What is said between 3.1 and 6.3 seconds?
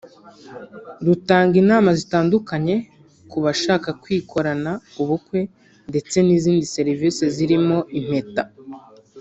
ku bashaka kwikorana ubukwe ndetse